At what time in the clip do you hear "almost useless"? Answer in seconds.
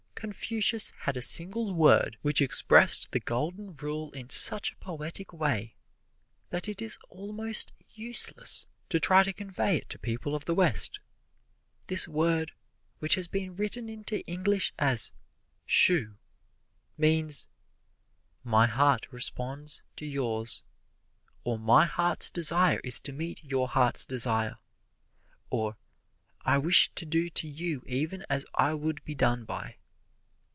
7.09-8.67